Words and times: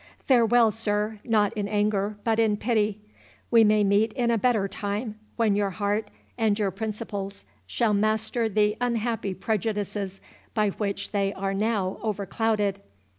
—Farewell, 0.17 0.71
sir—not 0.71 1.53
in 1.53 1.67
anger, 1.67 2.17
but 2.23 2.39
in 2.39 2.57
pity—We 2.57 3.63
may 3.63 3.83
meet 3.83 4.13
in 4.13 4.31
a 4.31 4.37
better 4.39 4.67
time, 4.67 5.19
when 5.35 5.55
your 5.55 5.69
heart 5.69 6.07
and 6.39 6.57
your 6.57 6.71
principles 6.71 7.45
shall 7.67 7.93
master 7.93 8.49
the 8.49 8.75
unhappy 8.81 9.35
prejudices 9.35 10.19
by 10.55 10.69
which 10.69 11.11
they 11.11 11.31
are 11.33 11.53
now 11.53 11.99
overclouded. 12.01 12.77